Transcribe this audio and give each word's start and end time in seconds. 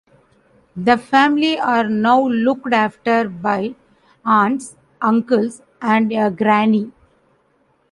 The 0.75 0.97
family 0.97 1.59
are 1.59 1.87
now 1.87 2.21
looked 2.27 2.73
after 2.73 3.29
by 3.29 3.75
aunts, 4.25 4.75
uncles 4.99 5.61
and 5.79 6.11
a 6.11 6.31
granny. 6.31 6.91